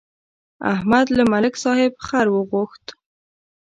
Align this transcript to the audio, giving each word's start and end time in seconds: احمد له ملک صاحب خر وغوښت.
احمد 0.73 1.07
له 1.17 1.23
ملک 1.33 1.53
صاحب 1.63 1.93
خر 2.05 2.25
وغوښت. 2.31 2.85